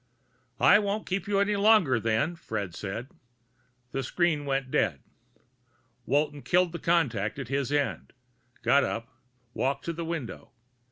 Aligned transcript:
"I 0.59 0.79
won't 0.79 1.05
keep 1.05 1.27
you 1.27 1.37
any 1.39 1.55
longer, 1.55 1.99
then," 1.99 2.35
Fred 2.35 2.73
said. 2.73 3.11
The 3.91 4.01
screen 4.01 4.45
went 4.45 4.71
dead. 4.71 5.03
Walton 6.07 6.41
killed 6.41 6.71
the 6.71 6.79
contact 6.79 7.37
at 7.37 7.49
his 7.49 7.71
end, 7.71 8.11
got 8.63 8.83
up, 8.83 9.09
walked 9.53 9.85
to 9.85 9.93
the 9.93 10.03
window. 10.03 10.53